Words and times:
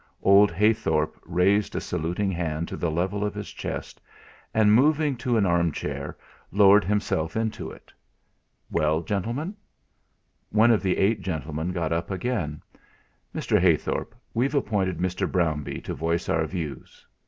Old 0.23 0.51
Heythorp 0.51 1.13
raised 1.27 1.75
a 1.75 1.79
saluting 1.79 2.31
hand 2.31 2.67
to 2.69 2.75
the 2.75 2.89
level 2.89 3.23
of 3.23 3.35
his 3.35 3.51
chest 3.51 4.01
and 4.51 4.73
moving 4.73 5.15
to 5.17 5.37
an 5.37 5.45
arm 5.45 5.71
chair, 5.71 6.17
lowered 6.51 6.83
himself 6.83 7.35
into 7.35 7.69
it. 7.69 7.93
"Well, 8.71 9.01
gentlemen?" 9.03 9.55
One 10.49 10.71
of 10.71 10.81
the 10.81 10.97
eight 10.97 11.21
gentlemen 11.21 11.71
got 11.71 11.91
up 11.91 12.09
again. 12.09 12.63
"Mr. 13.35 13.61
Heythorp, 13.61 14.15
we've 14.33 14.55
appointed 14.55 14.97
Mr. 14.97 15.31
Brownbee 15.31 15.81
to 15.81 15.93
voice 15.93 16.27
our 16.29 16.47
views. 16.47 17.05